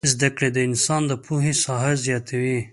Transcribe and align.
زدکړې 0.13 0.49
د 0.53 0.57
انسان 0.67 1.01
د 1.07 1.11
پوهې 1.25 1.53
ساحه 1.63 1.93
زياتوي 2.05 2.59